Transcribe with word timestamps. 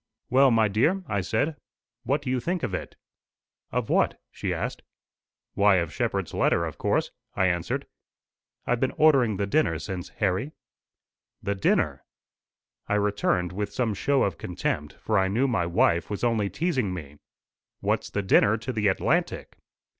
"Well, 0.31 0.49
my 0.49 0.67
dear," 0.67 1.03
I 1.05 1.21
said, 1.21 1.57
"what 2.01 2.23
do 2.23 2.31
you 2.31 2.39
think 2.39 2.63
of 2.63 2.73
it?" 2.73 2.95
"Of 3.71 3.87
what?" 3.87 4.19
she 4.31 4.51
asked. 4.51 4.81
"Why, 5.53 5.75
of 5.75 5.93
Shepherd's 5.93 6.33
letter, 6.33 6.65
of 6.65 6.79
course," 6.79 7.11
I 7.35 7.45
answered. 7.45 7.85
"I've 8.65 8.79
been 8.79 8.95
ordering 8.97 9.37
the 9.37 9.45
dinner 9.45 9.77
since, 9.77 10.09
Harry." 10.09 10.53
"The 11.43 11.53
dinner!" 11.53 12.03
I 12.89 12.95
returned 12.95 13.51
with 13.51 13.71
some 13.73 13.93
show 13.93 14.23
of 14.23 14.39
contempt, 14.39 14.93
for 14.93 15.19
I 15.19 15.27
knew 15.27 15.47
my 15.47 15.67
wife 15.67 16.09
was 16.09 16.23
only 16.23 16.49
teasing 16.49 16.95
me. 16.95 17.19
"What's 17.79 18.09
the 18.09 18.23
dinner 18.23 18.57
to 18.57 18.73
the 18.73 18.87
Atlantic?" 18.87 19.55